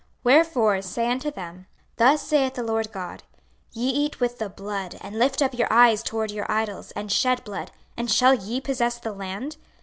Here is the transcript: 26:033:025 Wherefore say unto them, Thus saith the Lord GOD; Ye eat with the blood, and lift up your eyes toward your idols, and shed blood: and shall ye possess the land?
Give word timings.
26:033:025 0.01 0.09
Wherefore 0.23 0.81
say 0.81 1.11
unto 1.11 1.29
them, 1.31 1.67
Thus 1.97 2.21
saith 2.23 2.55
the 2.55 2.63
Lord 2.63 2.91
GOD; 2.91 3.21
Ye 3.73 3.87
eat 3.91 4.19
with 4.19 4.39
the 4.39 4.49
blood, 4.49 4.97
and 4.99 5.19
lift 5.19 5.43
up 5.43 5.53
your 5.53 5.71
eyes 5.71 6.01
toward 6.01 6.31
your 6.31 6.51
idols, 6.51 6.89
and 6.93 7.11
shed 7.11 7.43
blood: 7.43 7.69
and 7.95 8.09
shall 8.09 8.33
ye 8.33 8.59
possess 8.61 8.97
the 8.97 9.13
land? 9.13 9.57